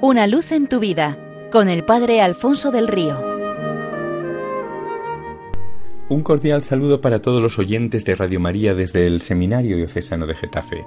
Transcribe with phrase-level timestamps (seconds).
[0.00, 1.18] Una luz en tu vida
[1.50, 3.20] con el Padre Alfonso del Río.
[6.08, 10.36] Un cordial saludo para todos los oyentes de Radio María desde el Seminario Diocesano de
[10.36, 10.84] Getafe.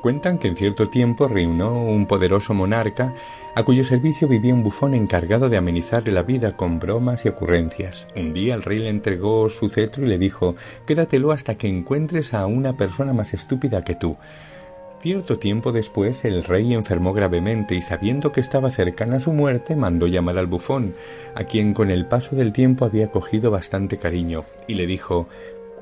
[0.00, 3.12] Cuentan que en cierto tiempo reinó un poderoso monarca
[3.54, 8.06] a cuyo servicio vivía un bufón encargado de amenizarle la vida con bromas y ocurrencias.
[8.16, 10.56] Un día el rey le entregó su cetro y le dijo
[10.86, 14.16] Quédatelo hasta que encuentres a una persona más estúpida que tú.
[15.04, 20.06] Cierto tiempo después el rey enfermó gravemente y sabiendo que estaba cercana su muerte mandó
[20.06, 20.94] llamar al bufón,
[21.34, 25.28] a quien con el paso del tiempo había cogido bastante cariño, y le dijo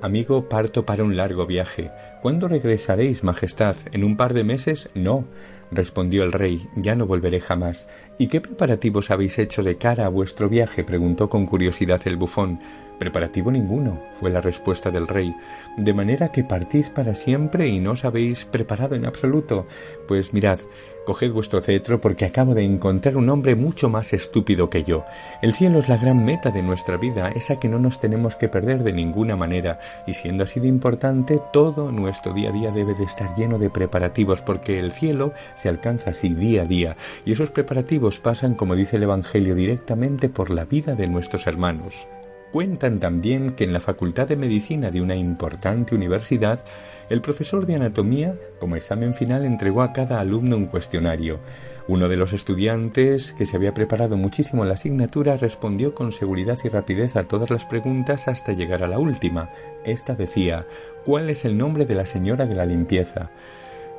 [0.00, 1.92] Amigo, parto para un largo viaje.
[2.22, 3.74] ¿Cuándo regresaréis, Majestad?
[3.90, 4.88] ¿En un par de meses?
[4.94, 5.24] No,
[5.72, 7.88] respondió el rey, ya no volveré jamás.
[8.16, 10.84] ¿Y qué preparativos habéis hecho de cara a vuestro viaje?
[10.84, 12.60] preguntó con curiosidad el bufón.
[13.00, 15.34] Preparativo ninguno, fue la respuesta del rey.
[15.76, 19.66] De manera que partís para siempre y no os habéis preparado en absoluto.
[20.06, 20.60] Pues mirad,
[21.04, 25.04] coged vuestro cetro porque acabo de encontrar un hombre mucho más estúpido que yo.
[25.40, 28.48] El cielo es la gran meta de nuestra vida, esa que no nos tenemos que
[28.48, 32.94] perder de ninguna manera, y siendo así de importante, todo nuestro día a día debe
[32.94, 37.32] de estar lleno de preparativos, porque el cielo se alcanza así día a día, y
[37.32, 42.06] esos preparativos pasan, como dice el Evangelio, directamente por la vida de nuestros hermanos.
[42.52, 46.60] Cuentan también que en la Facultad de Medicina de una importante universidad,
[47.08, 51.40] el profesor de anatomía, como examen final, entregó a cada alumno un cuestionario.
[51.88, 56.68] Uno de los estudiantes, que se había preparado muchísimo la asignatura, respondió con seguridad y
[56.68, 59.48] rapidez a todas las preguntas hasta llegar a la última.
[59.86, 60.66] Esta decía
[61.06, 63.30] ¿Cuál es el nombre de la señora de la limpieza?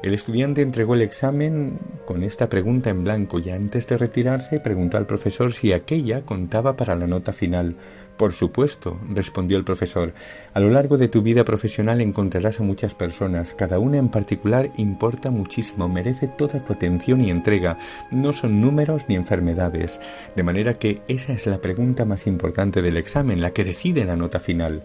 [0.04, 4.98] El estudiante entregó el examen con esta pregunta en blanco y antes de retirarse preguntó
[4.98, 7.78] al profesor si aquella contaba para la nota final.
[8.24, 10.14] Por supuesto, respondió el profesor.
[10.54, 13.54] A lo largo de tu vida profesional encontrarás a muchas personas.
[13.54, 17.78] Cada una en particular importa muchísimo, merece toda tu atención y entrega.
[18.12, 20.00] No son números ni enfermedades.
[20.38, 24.16] De manera que esa es la pregunta más importante del examen, la que decide la
[24.16, 24.84] nota final.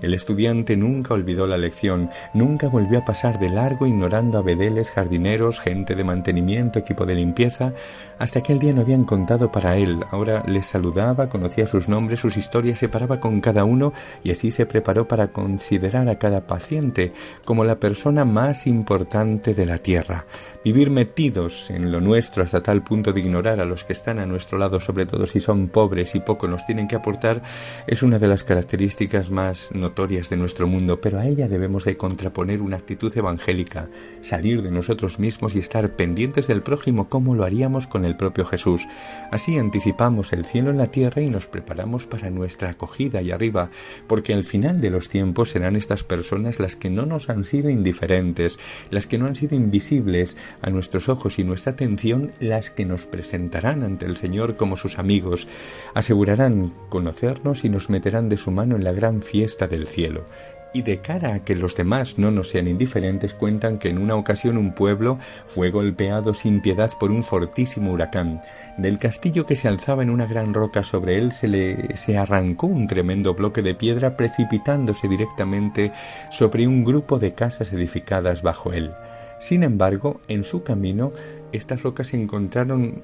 [0.00, 4.92] El estudiante nunca olvidó la lección, nunca volvió a pasar de largo ignorando a bedeles,
[4.92, 7.72] jardineros, gente de mantenimiento, equipo de limpieza.
[8.20, 10.04] Hasta aquel día no habían contado para él.
[10.12, 13.92] Ahora les saludaba, conocía sus nombres, sus historias, se paraba con cada uno
[14.24, 17.12] y así se preparó para considerar a cada paciente
[17.44, 20.26] como la persona más importante de la tierra.
[20.64, 24.26] Vivir metidos en lo nuestro hasta tal punto de ignorar a los que están a
[24.26, 27.42] nuestro lado, sobre todo si son pobres y poco nos tienen que aportar,
[27.86, 31.96] es una de las características más notorias de nuestro mundo, pero a ella debemos de
[31.96, 33.88] contraponer una actitud evangélica,
[34.22, 38.44] salir de nosotros mismos y estar pendientes del prójimo como lo haríamos con el propio
[38.44, 38.86] Jesús.
[39.30, 43.70] Así anticipamos el cielo en la tierra y nos preparamos para nuestra acogida y arriba,
[44.08, 47.70] porque al final de los tiempos serán estas personas las que no nos han sido
[47.70, 48.58] indiferentes,
[48.90, 53.06] las que no han sido invisibles, a nuestros ojos y nuestra atención las que nos
[53.06, 55.46] presentarán ante el Señor como sus amigos,
[55.94, 60.24] asegurarán conocernos y nos meterán de su mano en la gran fiesta del cielo.
[60.72, 64.16] Y de cara a que los demás no nos sean indiferentes, cuentan que en una
[64.16, 68.40] ocasión un pueblo fue golpeado sin piedad por un fortísimo huracán.
[68.76, 72.66] Del castillo que se alzaba en una gran roca sobre él se le se arrancó
[72.66, 75.92] un tremendo bloque de piedra precipitándose directamente
[76.30, 78.92] sobre un grupo de casas edificadas bajo él.
[79.40, 81.12] Sin embargo, en su camino,
[81.52, 83.00] estas rocas encontraron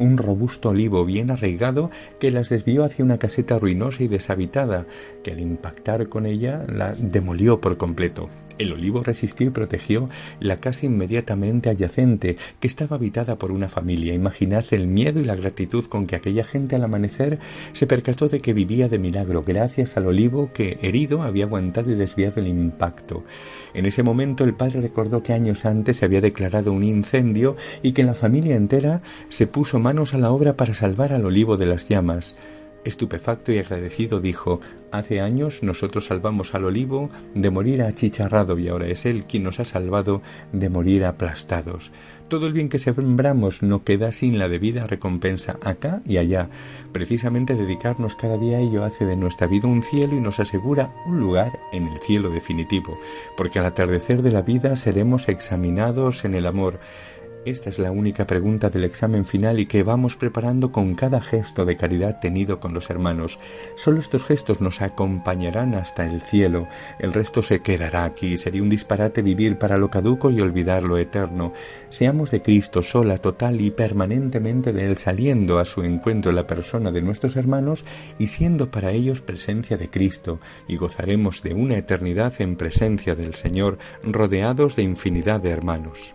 [0.00, 4.86] un robusto olivo bien arraigado que las desvió hacia una caseta ruinosa y deshabitada,
[5.22, 8.28] que al impactar con ella la demolió por completo.
[8.58, 10.08] El olivo resistió y protegió
[10.40, 14.14] la casa inmediatamente adyacente, que estaba habitada por una familia.
[14.14, 17.38] Imaginad el miedo y la gratitud con que aquella gente al amanecer
[17.72, 21.94] se percató de que vivía de milagro, gracias al olivo que, herido, había aguantado y
[21.94, 23.24] desviado el impacto.
[23.74, 27.92] En ese momento el padre recordó que años antes se había declarado un incendio y
[27.92, 31.66] que la familia entera se puso manos a la obra para salvar al olivo de
[31.66, 32.34] las llamas.
[32.88, 34.60] Estupefacto y agradecido dijo
[34.90, 39.60] Hace años nosotros salvamos al olivo de morir achicharrado y ahora es él quien nos
[39.60, 40.22] ha salvado
[40.52, 41.90] de morir aplastados.
[42.28, 46.48] Todo el bien que sembramos no queda sin la debida recompensa acá y allá.
[46.92, 50.94] Precisamente dedicarnos cada día a ello hace de nuestra vida un cielo y nos asegura
[51.06, 52.98] un lugar en el cielo definitivo,
[53.36, 56.80] porque al atardecer de la vida seremos examinados en el amor.
[57.48, 61.64] Esta es la única pregunta del examen final y que vamos preparando con cada gesto
[61.64, 63.38] de caridad tenido con los hermanos.
[63.74, 66.68] Solo estos gestos nos acompañarán hasta el cielo.
[66.98, 68.36] El resto se quedará aquí.
[68.36, 71.54] Sería un disparate vivir para lo caduco y olvidar lo eterno.
[71.88, 76.90] Seamos de Cristo sola, total y permanentemente de Él, saliendo a su encuentro la persona
[76.90, 77.82] de nuestros hermanos
[78.18, 83.34] y siendo para ellos presencia de Cristo, y gozaremos de una eternidad en presencia del
[83.36, 86.14] Señor, rodeados de infinidad de hermanos.